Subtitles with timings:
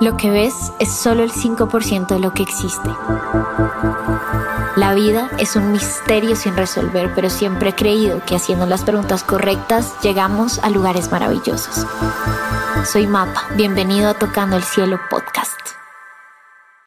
[0.00, 2.88] Lo que ves es solo el 5% de lo que existe.
[4.76, 9.22] La vida es un misterio sin resolver, pero siempre he creído que haciendo las preguntas
[9.24, 11.86] correctas llegamos a lugares maravillosos.
[12.90, 15.50] Soy Mapa, bienvenido a Tocando el Cielo podcast.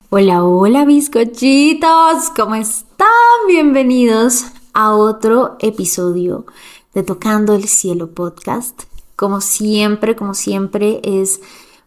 [0.10, 3.08] Hola, hola bizcochitos, ¿cómo están?
[3.48, 6.46] Bienvenidos a otro episodio
[6.94, 8.84] de Tocando el Cielo podcast.
[9.16, 11.42] Como siempre, como siempre es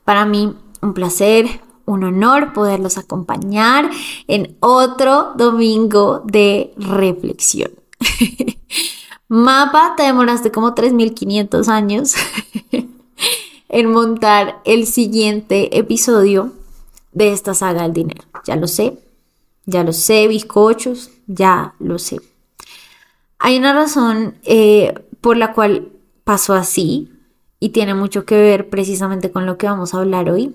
[0.06, 3.90] para mí un placer, un honor poderlos acompañar
[4.28, 7.72] en otro domingo de reflexión.
[9.28, 12.14] Mapa, te demoraste como 3.500 años
[13.68, 16.52] en montar el siguiente episodio
[17.10, 18.22] de esta saga del dinero.
[18.44, 19.00] Ya lo sé,
[19.64, 22.20] ya lo sé, bizcochos, ya lo sé.
[23.40, 25.88] Hay una razón eh, por la cual
[26.22, 27.10] pasó así
[27.60, 30.54] y tiene mucho que ver precisamente con lo que vamos a hablar hoy.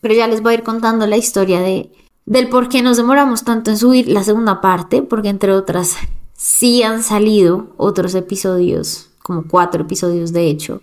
[0.00, 1.90] Pero ya les voy a ir contando la historia de,
[2.24, 5.96] del por qué nos demoramos tanto en subir la segunda parte, porque entre otras
[6.34, 10.80] sí han salido otros episodios, como cuatro episodios de hecho,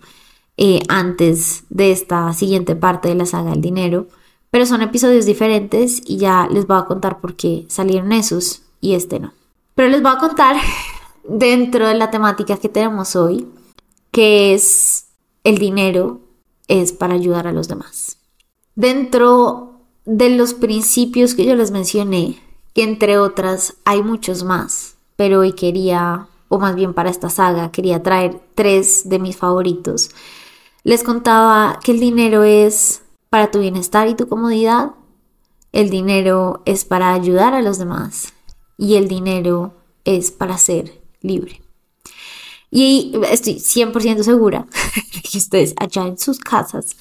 [0.56, 4.08] eh, antes de esta siguiente parte de la saga del dinero,
[4.50, 8.94] pero son episodios diferentes y ya les voy a contar por qué salieron esos y
[8.94, 9.32] este no.
[9.74, 10.56] Pero les voy a contar
[11.28, 13.48] dentro de la temática que tenemos hoy,
[14.12, 15.03] que es
[15.44, 16.20] el dinero
[16.66, 18.18] es para ayudar a los demás.
[18.74, 22.42] Dentro de los principios que yo les mencioné,
[22.74, 27.70] que entre otras hay muchos más, pero hoy quería, o más bien para esta saga,
[27.70, 30.10] quería traer tres de mis favoritos.
[30.82, 34.92] Les contaba que el dinero es para tu bienestar y tu comodidad,
[35.72, 38.32] el dinero es para ayudar a los demás
[38.76, 41.63] y el dinero es para ser libre.
[42.76, 44.66] Y estoy 100% segura
[45.30, 46.96] que ustedes allá en sus casas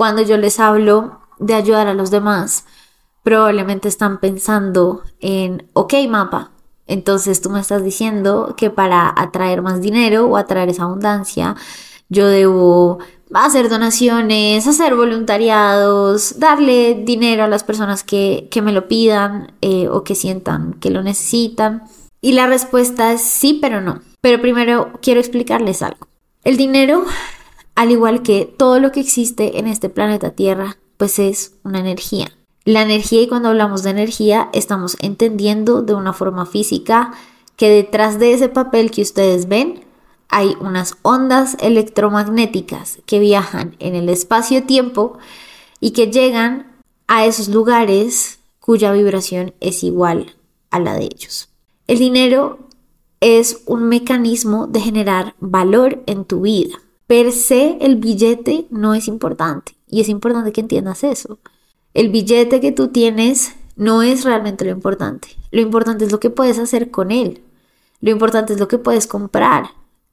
[0.00, 2.64] cuando yo les hablo de ayudar a los demás,
[3.22, 6.52] probablemente están pensando en, ok, mapa,
[6.86, 11.54] entonces tú me estás diciendo que para atraer más dinero o atraer esa abundancia,
[12.08, 13.00] yo debo
[13.34, 20.02] hacer donaciones, hacer voluntariados, darle dinero a las personas que, me lo pidan eh, o
[20.02, 21.82] que sientan que lo necesitan.
[22.22, 24.00] Y la respuesta es sí, pero no.
[24.20, 26.08] Pero primero quiero explicarles algo.
[26.44, 27.04] El dinero
[27.80, 32.30] al igual que todo lo que existe en este planeta Tierra, pues es una energía.
[32.66, 37.12] La energía, y cuando hablamos de energía, estamos entendiendo de una forma física
[37.56, 39.82] que detrás de ese papel que ustedes ven
[40.28, 45.18] hay unas ondas electromagnéticas que viajan en el espacio-tiempo
[45.80, 46.70] y que llegan
[47.08, 50.36] a esos lugares cuya vibración es igual
[50.70, 51.48] a la de ellos.
[51.86, 52.68] El dinero
[53.20, 59.08] es un mecanismo de generar valor en tu vida per se el billete no es
[59.08, 61.40] importante y es importante que entiendas eso.
[61.92, 65.26] El billete que tú tienes no es realmente lo importante.
[65.50, 67.42] Lo importante es lo que puedes hacer con él.
[68.00, 69.70] Lo importante es lo que puedes comprar.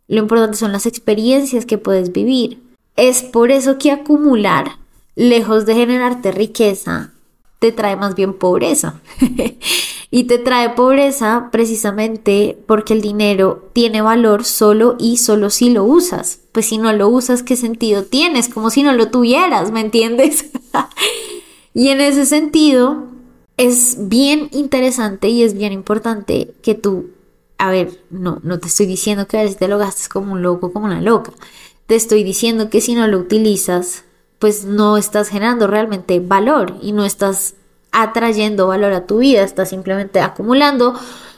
[0.07, 2.63] Lo importante son las experiencias que puedes vivir.
[2.95, 4.78] Es por eso que acumular,
[5.13, 7.13] lejos de generarte riqueza,
[7.59, 9.01] te trae más bien pobreza.
[10.09, 15.84] y te trae pobreza precisamente porque el dinero tiene valor solo y solo si lo
[15.84, 16.40] usas.
[16.53, 18.47] Pues si no lo usas, ¿qué sentido tienes?
[18.47, 20.45] Como si no lo tuvieras, ¿me entiendes?
[21.73, 23.03] y en ese sentido,
[23.57, 27.09] es bien interesante y es bien importante que tú,
[27.57, 30.41] a ver, no, no te estoy diciendo que a veces te lo gastes como un
[30.41, 31.34] loco, como una loca.
[31.85, 34.03] Te estoy diciendo que si no lo utilizas,
[34.39, 37.56] pues no estás generando realmente valor y no estás
[37.92, 40.94] atrayendo valor a tu vida, estás simplemente acumulando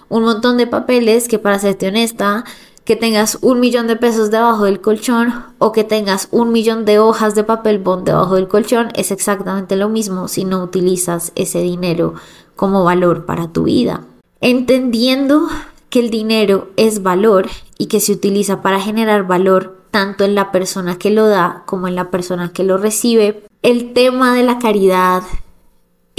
[0.10, 2.44] un montón de papeles que para serte honesta,
[2.84, 6.98] que tengas un millón de pesos debajo del colchón o que tengas un millón de
[6.98, 11.62] hojas de papel bond debajo del colchón es exactamente lo mismo si no utilizas ese
[11.62, 12.16] dinero
[12.56, 14.06] como valor para tu vida.
[14.42, 15.48] Entendiendo
[15.90, 20.52] que el dinero es valor y que se utiliza para generar valor tanto en la
[20.52, 24.60] persona que lo da como en la persona que lo recibe, el tema de la
[24.60, 25.22] caridad,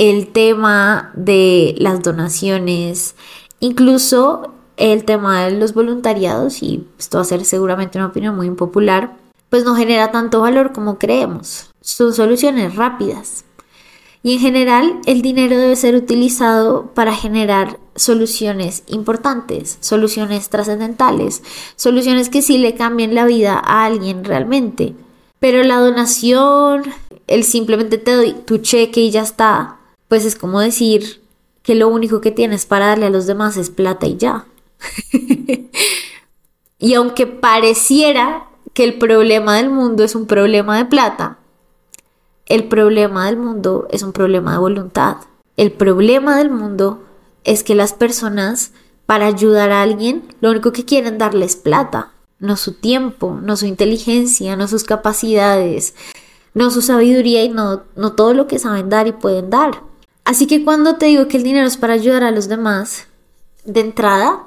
[0.00, 3.16] el tema de las donaciones,
[3.58, 8.46] incluso el tema de los voluntariados, y esto va a ser seguramente una opinión muy
[8.46, 9.14] impopular,
[9.50, 11.70] pues no genera tanto valor como creemos.
[11.82, 13.44] Son soluciones rápidas.
[14.22, 21.42] Y en general el dinero debe ser utilizado para generar soluciones importantes, soluciones trascendentales,
[21.76, 24.94] soluciones que sí le cambien la vida a alguien realmente.
[25.40, 26.84] Pero la donación,
[27.26, 29.76] el simplemente te doy tu cheque y ya está,
[30.10, 31.22] pues es como decir
[31.62, 34.44] que lo único que tienes para darle a los demás es plata y ya.
[36.80, 41.38] y aunque pareciera que el problema del mundo es un problema de plata,
[42.46, 45.18] el problema del mundo es un problema de voluntad.
[45.56, 47.04] El problema del mundo
[47.44, 48.72] es que las personas,
[49.06, 52.10] para ayudar a alguien, lo único que quieren darles plata,
[52.40, 55.94] no su tiempo, no su inteligencia, no sus capacidades,
[56.52, 59.88] no su sabiduría y no, no todo lo que saben dar y pueden dar.
[60.30, 63.08] Así que cuando te digo que el dinero es para ayudar a los demás,
[63.64, 64.44] de entrada,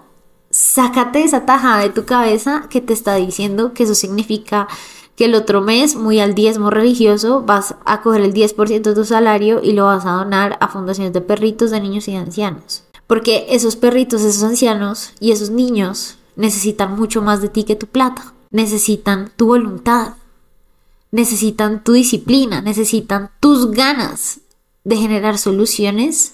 [0.49, 4.69] sácate esa tajada de tu cabeza que te está diciendo que eso significa
[5.17, 9.03] que el otro mes, muy al diezmo religioso, vas a coger el 10% de tu
[9.03, 12.85] salario y lo vas a donar a fundaciones de perritos, de niños y de ancianos.
[13.05, 17.87] Porque esos perritos, esos ancianos y esos niños necesitan mucho más de ti que tu
[17.87, 18.31] plata.
[18.51, 20.13] Necesitan tu voluntad.
[21.11, 22.61] Necesitan tu disciplina.
[22.61, 24.39] Necesitan tus ganas
[24.83, 26.33] de generar soluciones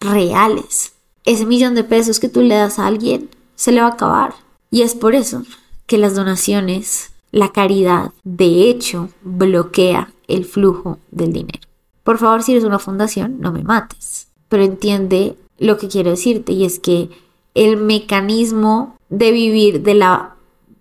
[0.00, 0.92] reales.
[1.24, 4.34] Ese millón de pesos que tú le das a alguien se le va a acabar.
[4.70, 5.44] Y es por eso
[5.86, 11.60] que las donaciones la caridad, de hecho, bloquea el flujo del dinero.
[12.04, 14.28] Por favor, si eres una fundación, no me mates.
[14.48, 17.08] Pero entiende lo que quiero decirte y es que
[17.54, 20.36] el mecanismo de vivir de la,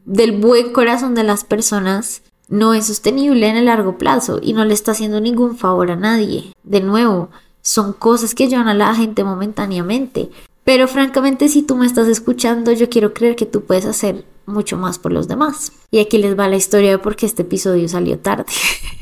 [0.06, 4.66] del buen corazón de las personas no es sostenible en el largo plazo y no
[4.66, 6.52] le está haciendo ningún favor a nadie.
[6.64, 7.30] De nuevo,
[7.62, 10.30] son cosas que llevan a la gente momentáneamente.
[10.66, 14.78] Pero francamente, si tú me estás escuchando, yo quiero creer que tú puedes hacer mucho
[14.78, 15.72] más por los demás.
[15.92, 18.44] Y aquí les va la historia de por qué este episodio salió tarde.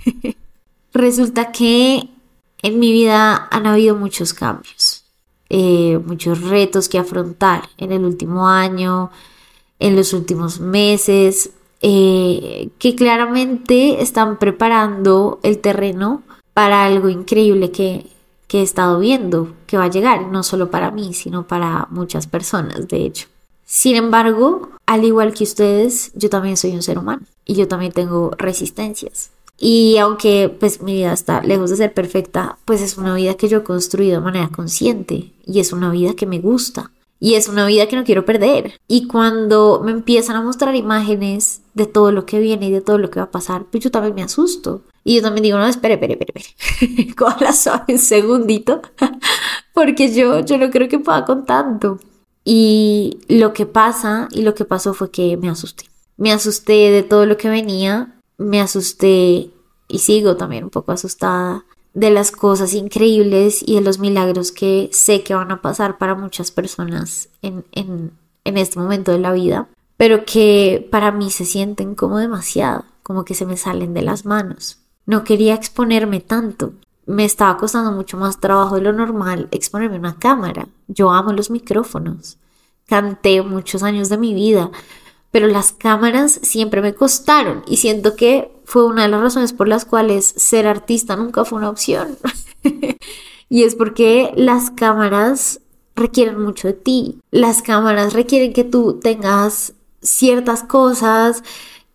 [0.94, 2.08] Resulta que
[2.62, 5.06] en mi vida han habido muchos cambios,
[5.50, 9.10] eh, muchos retos que afrontar en el último año,
[9.80, 16.24] en los últimos meses, eh, que claramente están preparando el terreno
[16.54, 18.08] para algo increíble que,
[18.48, 22.28] que he estado viendo, que va a llegar, no solo para mí, sino para muchas
[22.28, 23.28] personas, de hecho.
[23.66, 27.92] Sin embargo, al igual que ustedes, yo también soy un ser humano y yo también
[27.92, 29.30] tengo resistencias.
[29.60, 33.48] Y aunque pues mi vida está lejos de ser perfecta, pues es una vida que
[33.48, 37.50] yo he construido de manera consciente y es una vida que me gusta y es
[37.50, 38.80] una vida que no quiero perder.
[38.88, 42.98] Y cuando me empiezan a mostrar imágenes de todo lo que viene y de todo
[42.98, 44.84] lo que va a pasar, pues yo también me asusto.
[45.04, 47.14] Y yo también digo, no, espere, espere, espere, espere.
[47.42, 48.82] la suave un segundito.
[49.74, 52.00] Porque yo, yo no creo que pueda con tanto.
[52.46, 55.86] Y lo que pasa y lo que pasó fue que me asusté.
[56.18, 59.50] Me asusté de todo lo que venía, me asusté
[59.88, 64.90] y sigo también un poco asustada de las cosas increíbles y de los milagros que
[64.94, 68.12] sé que van a pasar para muchas personas en, en,
[68.44, 73.26] en este momento de la vida, pero que para mí se sienten como demasiado, como
[73.26, 74.80] que se me salen de las manos.
[75.06, 76.74] No quería exponerme tanto,
[77.10, 80.68] me estaba costando mucho más trabajo de lo normal exponerme a una cámara.
[80.88, 82.38] Yo amo los micrófonos.
[82.86, 84.70] Canté muchos años de mi vida,
[85.32, 89.68] pero las cámaras siempre me costaron y siento que fue una de las razones por
[89.68, 92.18] las cuales ser artista nunca fue una opción.
[93.50, 95.62] y es porque las cámaras
[95.96, 97.20] requieren mucho de ti.
[97.32, 101.44] Las cámaras requieren que tú tengas ciertas cosas,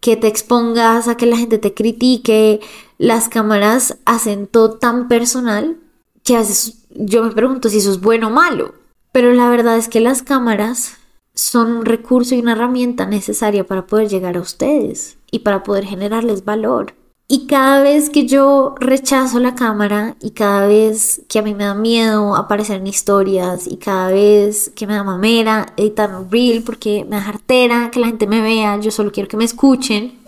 [0.01, 2.61] que te expongas a que la gente te critique,
[2.99, 5.79] las cámaras hacen todo tan personal
[6.23, 8.75] que a veces yo me pregunto si eso es bueno o malo.
[9.13, 10.97] Pero la verdad es que las cámaras
[11.35, 15.85] son un recurso y una herramienta necesaria para poder llegar a ustedes y para poder
[15.85, 16.95] generarles valor.
[17.27, 21.65] Y cada vez que yo rechazo la cámara y cada vez que a mí me
[21.65, 26.63] da miedo aparecer en historias y cada vez que me da mamera editar un reel
[26.63, 30.19] porque me da jartera que la gente me vea, yo solo quiero que me escuchen,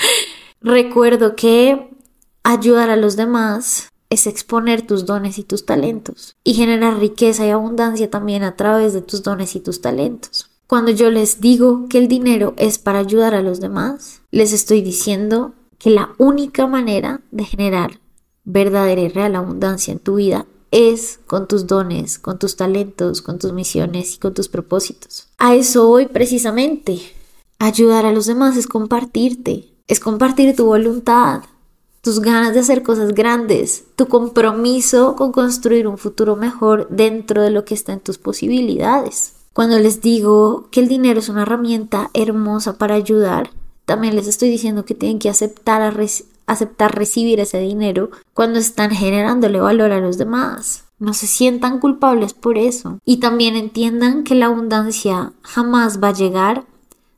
[0.60, 1.94] recuerdo que
[2.46, 7.50] Ayudar a los demás es exponer tus dones y tus talentos y generar riqueza y
[7.50, 10.50] abundancia también a través de tus dones y tus talentos.
[10.66, 14.80] Cuando yo les digo que el dinero es para ayudar a los demás, les estoy
[14.80, 18.00] diciendo que la única manera de generar
[18.44, 23.38] verdadera y real abundancia en tu vida es con tus dones, con tus talentos, con
[23.38, 25.28] tus misiones y con tus propósitos.
[25.38, 26.98] A eso voy precisamente.
[27.58, 31.42] Ayudar a los demás es compartirte, es compartir tu voluntad,
[32.04, 37.50] tus ganas de hacer cosas grandes, tu compromiso con construir un futuro mejor dentro de
[37.50, 39.32] lo que está en tus posibilidades.
[39.54, 43.50] Cuando les digo que el dinero es una herramienta hermosa para ayudar,
[43.86, 45.98] también les estoy diciendo que tienen que aceptar,
[46.46, 50.84] aceptar recibir ese dinero cuando están generándole valor a los demás.
[50.98, 52.98] No se sientan culpables por eso.
[53.04, 56.66] Y también entiendan que la abundancia jamás va a llegar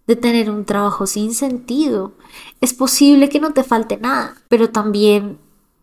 [0.06, 2.12] de tener un trabajo sin sentido
[2.60, 5.38] es posible que no te falte nada, pero también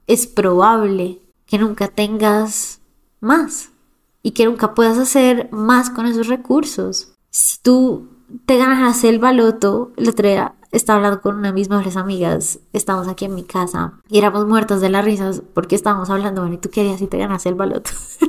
[0.07, 2.79] es probable que nunca tengas
[3.19, 3.69] más
[4.21, 7.13] y que nunca puedas hacer más con esos recursos.
[7.29, 8.09] Si tú
[8.45, 10.27] te ganas el baloto, el otro
[10.71, 14.47] estaba hablando con una de mis mejores amigas, estamos aquí en mi casa y éramos
[14.47, 17.55] muertas de las risas porque estábamos hablando, bueno, ¿y tú querías si te ganas el
[17.55, 17.91] baloto?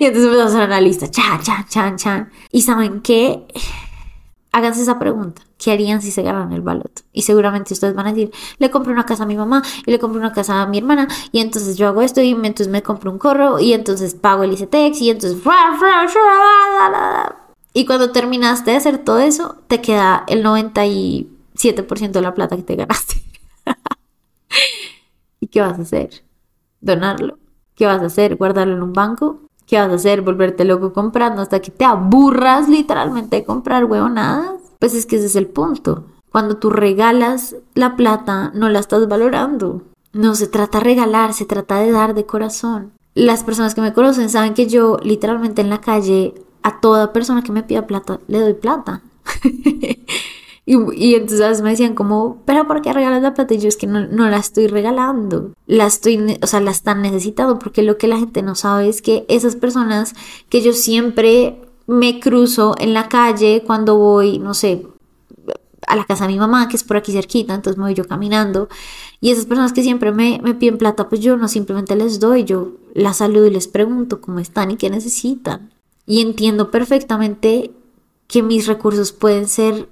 [0.00, 2.30] y entonces empezamos a hacer una lista, chan, chan, chan, chan.
[2.50, 3.46] Y saben qué,
[4.52, 5.42] háganse esa pregunta.
[5.58, 7.02] ¿Qué harían si se ganan el baloto?
[7.12, 9.98] Y seguramente ustedes van a decir, le compro una casa a mi mamá y le
[9.98, 13.10] compro una casa a mi hermana y entonces yo hago esto y entonces me compro
[13.10, 15.42] un corro y entonces pago el ICTEX y entonces...
[17.72, 22.34] Y cuando terminaste de hacer todo eso, te queda el 90 y 7% de la
[22.34, 23.22] plata que te ganaste.
[25.40, 26.22] ¿Y qué vas a hacer?
[26.80, 27.38] ¿Donarlo?
[27.74, 28.36] ¿Qué vas a hacer?
[28.36, 29.41] ¿Guardarlo en un banco?
[29.66, 30.22] ¿Qué vas a hacer?
[30.22, 34.60] ¿Volverte loco comprando hasta que te aburras literalmente de comprar huevonadas?
[34.78, 36.04] Pues es que ese es el punto.
[36.30, 39.82] Cuando tú regalas la plata, no la estás valorando.
[40.12, 42.92] No se trata de regalar, se trata de dar de corazón.
[43.14, 47.42] Las personas que me conocen saben que yo literalmente en la calle a toda persona
[47.42, 49.02] que me pida plata le doy plata.
[50.64, 53.54] Y, entonces me decían como, pero ¿por qué regalas la plata?
[53.54, 57.02] Y yo es que no, no, la estoy regalando, la estoy, o sea, la están
[57.02, 60.14] necesitando, porque lo que la gente no sabe es que esas personas
[60.48, 64.86] que yo siempre me cruzo en la calle cuando voy, no sé,
[65.88, 68.06] a la casa de mi mamá, que es por aquí cerquita, entonces me voy yo
[68.06, 68.68] caminando,
[69.20, 72.44] y esas personas que siempre me, me piden plata, pues yo no simplemente les doy,
[72.44, 75.72] yo las saludo y les pregunto cómo están y qué necesitan.
[76.06, 77.72] Y entiendo perfectamente
[78.28, 79.88] que mis recursos pueden ser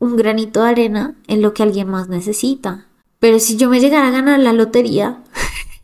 [0.00, 2.86] un granito de arena en lo que alguien más necesita.
[3.20, 5.22] Pero si yo me llegara a ganar la lotería,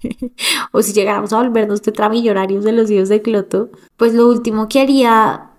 [0.73, 4.81] o si llegáramos a volvernos tetramillonarios de los hijos de Cloto, pues lo último que
[4.81, 5.51] haría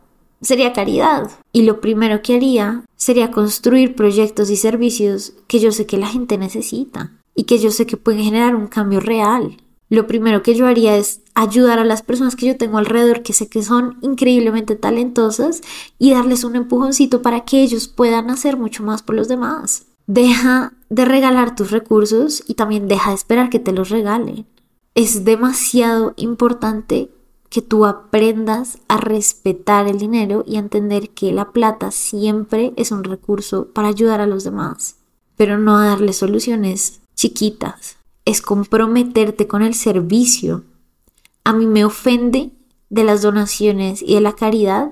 [0.42, 1.32] sería caridad.
[1.54, 6.08] Y lo primero que haría sería construir proyectos y servicios que yo sé que la
[6.08, 9.58] gente necesita y que yo sé que pueden generar un cambio real
[9.90, 13.34] lo primero que yo haría es ayudar a las personas que yo tengo alrededor, que
[13.34, 15.62] sé que son increíblemente talentosas,
[15.98, 19.86] y darles un empujoncito para que ellos puedan hacer mucho más por los demás.
[20.08, 24.46] Deja de regalar tus recursos y también deja de esperar que te los regalen.
[24.96, 27.10] Es demasiado importante
[27.50, 32.92] que tú aprendas a respetar el dinero y a entender que la plata siempre es
[32.92, 34.98] un recurso para ayudar a los demás,
[35.38, 37.98] pero no a darle soluciones chiquitas
[38.28, 40.66] es comprometerte con el servicio.
[41.46, 42.52] A mí me ofende
[42.90, 44.92] de las donaciones y de la caridad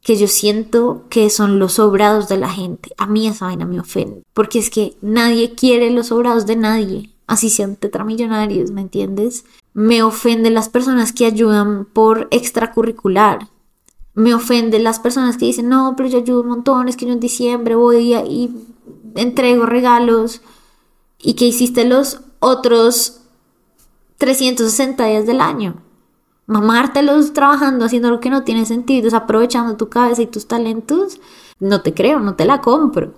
[0.00, 2.94] que yo siento que son los sobrados de la gente.
[2.96, 4.22] A mí esa vaina me ofende.
[4.32, 7.10] Porque es que nadie quiere los sobrados de nadie.
[7.26, 9.44] Así sean tetramillonarios, ¿me entiendes?
[9.74, 13.48] Me ofende las personas que ayudan por extracurricular.
[14.14, 17.12] Me ofende las personas que dicen, no, pero yo ayudo un montón, es que yo
[17.12, 18.50] en diciembre voy y
[19.16, 20.40] entrego regalos.
[21.20, 23.20] Y que hiciste los otros
[24.18, 25.82] 360 días del año.
[26.46, 31.20] Mamártelos trabajando, haciendo lo que no tiene sentido, desaprovechando tu cabeza y tus talentos,
[31.60, 33.12] no te creo, no te la compro.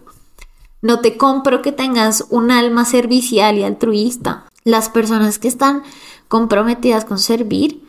[0.82, 4.46] No te compro que tengas un alma servicial y altruista.
[4.64, 5.82] Las personas que están
[6.28, 7.84] comprometidas con servir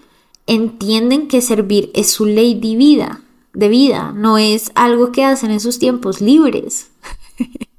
[0.46, 3.22] entienden que servir es su ley de vida,
[3.54, 6.92] de vida, no es algo que hacen en sus tiempos libres.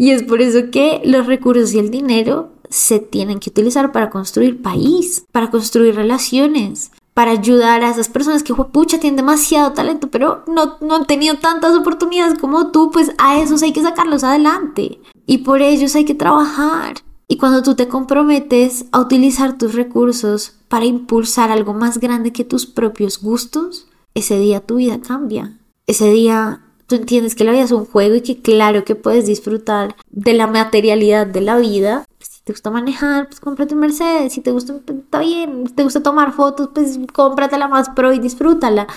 [0.00, 4.08] Y es por eso que los recursos y el dinero se tienen que utilizar para
[4.08, 10.08] construir país, para construir relaciones, para ayudar a esas personas que, pucha, tienen demasiado talento,
[10.08, 14.24] pero no, no han tenido tantas oportunidades como tú, pues a esos hay que sacarlos
[14.24, 15.02] adelante.
[15.26, 16.94] Y por ellos hay que trabajar.
[17.28, 22.46] Y cuando tú te comprometes a utilizar tus recursos para impulsar algo más grande que
[22.46, 25.58] tus propios gustos, ese día tu vida cambia.
[25.86, 29.24] Ese día tú entiendes que la vida es un juego y que claro que puedes
[29.24, 32.04] disfrutar de la materialidad de la vida.
[32.18, 34.32] Si te gusta manejar, pues cómprate un Mercedes.
[34.32, 35.68] Si te gusta, pues, está bien.
[35.68, 38.88] Si te gusta tomar fotos, pues cómpratela más pro y disfrútala.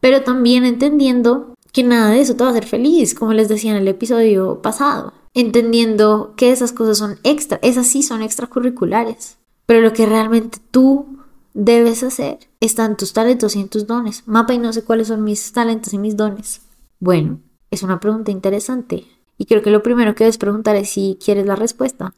[0.00, 3.70] Pero también entendiendo que nada de eso te va a hacer feliz, como les decía
[3.70, 5.12] en el episodio pasado.
[5.32, 9.38] Entendiendo que esas cosas son extra, esas sí son extracurriculares.
[9.66, 11.06] Pero lo que realmente tú
[11.54, 14.24] debes hacer están tus talentos y en tus dones.
[14.26, 16.65] Mapa y no sé cuáles son mis talentos y mis dones.
[16.98, 19.04] Bueno, es una pregunta interesante.
[19.38, 22.14] Y creo que lo primero que debes preguntar es si quieres la respuesta.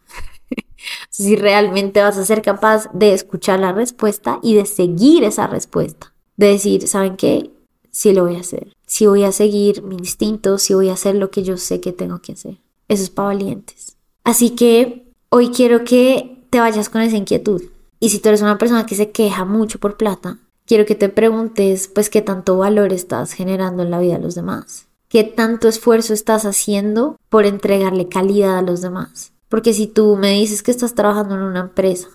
[1.11, 6.13] si realmente vas a ser capaz de escuchar la respuesta y de seguir esa respuesta.
[6.37, 7.51] De decir, ¿saben qué?
[7.91, 8.73] Sí lo voy a hacer.
[8.87, 11.93] Sí voy a seguir mi instinto, sí voy a hacer lo que yo sé que
[11.93, 12.59] tengo que hacer.
[12.87, 13.97] Eso es para valientes.
[14.25, 17.63] Así que hoy quiero que te vayas con esa inquietud.
[18.01, 20.39] Y si tú eres una persona que se queja mucho por plata,
[20.69, 24.35] quiero que te preguntes, pues, qué tanto valor estás generando en la vida de los
[24.35, 24.87] demás.
[25.09, 29.33] ¿Qué tanto esfuerzo estás haciendo por entregarle calidad a los demás?
[29.49, 32.09] Porque si tú me dices que estás trabajando en una empresa,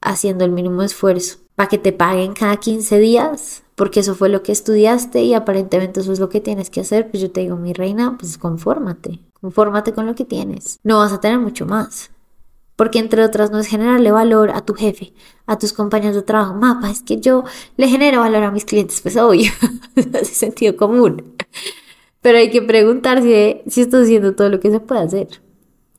[0.00, 4.42] haciendo el mínimo esfuerzo, para que te paguen cada 15 días, porque eso fue lo
[4.42, 7.56] que estudiaste y aparentemente eso es lo que tienes que hacer, pues yo te digo,
[7.56, 10.80] mi reina, pues confórmate, confórmate con lo que tienes.
[10.82, 12.10] No vas a tener mucho más.
[12.76, 15.12] Porque entre otras no es generarle valor a tu jefe,
[15.46, 16.54] a tus compañeros de trabajo.
[16.54, 17.44] Mapa, es que yo
[17.76, 19.50] le genero valor a mis clientes, pues obvio,
[19.96, 21.34] es sentido común.
[22.20, 25.28] Pero hay que preguntarse si estoy haciendo todo lo que se puede hacer.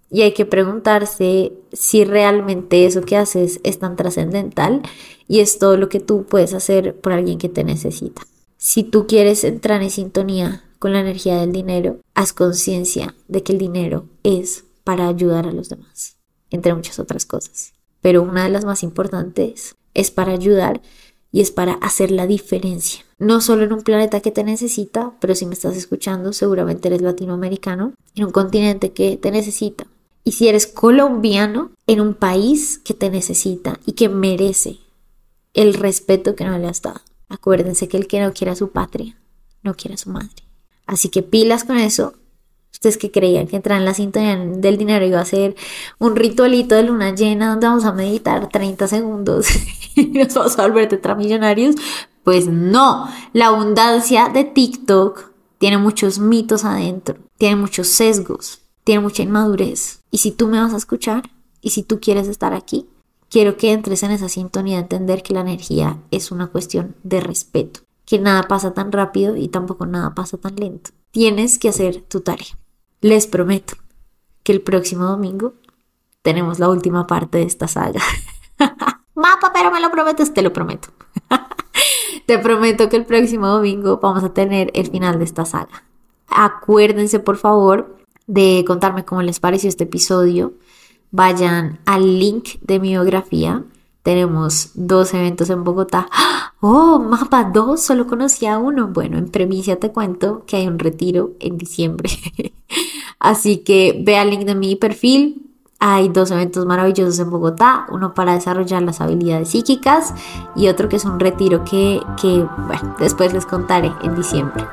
[0.10, 4.82] Y hay que preguntarse si realmente eso que haces es tan trascendental
[5.28, 8.22] y es todo lo que tú puedes hacer por alguien que te necesita.
[8.58, 13.54] Si tú quieres entrar en sintonía con la energía del dinero, haz conciencia de que
[13.54, 16.18] el dinero es para ayudar a los demás,
[16.54, 17.74] entre muchas otras cosas.
[18.02, 20.82] Pero una de las más importantes es para ayudar
[21.32, 23.04] y es para hacer la diferencia.
[23.18, 27.02] No solo en un planeta que te necesita, pero si me estás escuchando, seguramente eres
[27.02, 29.88] latinoamericano, en un continente que te necesita,
[30.24, 34.78] y si eres colombiano en un país que te necesita y que merece
[35.54, 37.02] el respeto que no le has dado.
[37.30, 39.18] Acuérdense que el que no quiera su patria,
[39.64, 40.44] no quiere a su madre.
[40.86, 42.14] Así que pilas con eso.
[42.74, 45.56] Ustedes que creían que entrar en la sintonía del dinero iba a ser
[46.00, 49.48] un ritualito de luna llena donde vamos a meditar 30 segundos
[49.96, 51.76] y nos vamos a volver tetramillonarios.
[52.24, 59.24] Pues no, la abundancia de TikTok tiene muchos mitos adentro, tiene muchos sesgos, tiene mucha
[59.24, 60.02] inmadurez.
[60.12, 61.24] Y si tú me vas a escuchar
[61.62, 62.88] y si tú quieres estar aquí,
[63.30, 67.20] quiero que entres en esa sintonía de entender que la energía es una cuestión de
[67.20, 70.92] respeto, que nada pasa tan rápido y tampoco nada pasa tan lento.
[71.12, 72.58] Tienes que hacer tu tarea.
[73.04, 73.76] Les prometo
[74.44, 75.56] que el próximo domingo
[76.22, 78.00] tenemos la última parte de esta saga.
[79.14, 80.88] Mapa, pero me lo prometes, te lo prometo.
[82.26, 85.84] te prometo que el próximo domingo vamos a tener el final de esta saga.
[86.30, 90.54] Acuérdense, por favor, de contarme cómo les pareció este episodio.
[91.12, 93.66] Vayan al link de mi biografía.
[94.04, 96.08] Tenemos dos eventos en Bogotá.
[96.60, 98.90] Oh, mapa dos, solo conocía uno.
[98.90, 102.10] Bueno, en premisa te cuento que hay un retiro en diciembre.
[103.20, 105.50] Así que ve al link de mi perfil.
[105.80, 110.14] Hay dos eventos maravillosos en Bogotá, uno para desarrollar las habilidades psíquicas
[110.56, 114.66] y otro que es un retiro que, que bueno, después les contaré en diciembre.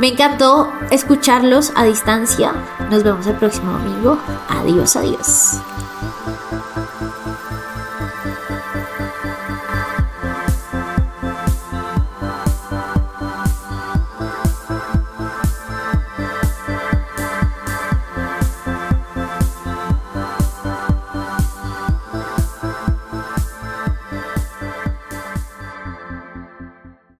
[0.00, 2.52] Me encantó escucharlos a distancia.
[2.90, 4.18] Nos vemos el próximo domingo.
[4.48, 5.60] Adiós, adiós.